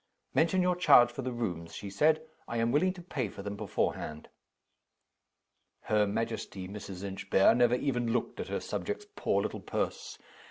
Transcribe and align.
"Mention 0.33 0.63
your 0.63 0.75
charge 0.75 1.11
for 1.11 1.21
the 1.21 1.31
rooms," 1.31 1.75
she 1.75 1.91
said. 1.91 2.23
"I 2.47 2.57
am 2.57 2.71
willing 2.71 2.91
to 2.93 3.03
pay 3.03 3.29
for 3.29 3.43
them 3.43 3.55
beforehand." 3.55 4.29
Her 5.81 6.07
majesty, 6.07 6.67
Mrs. 6.67 7.03
Inchbare, 7.03 7.53
never 7.53 7.75
even 7.75 8.11
looked 8.11 8.39
at 8.39 8.47
her 8.47 8.59
subject's 8.61 9.05
poor 9.15 9.43
little 9.43 9.59
purse. 9.59 10.17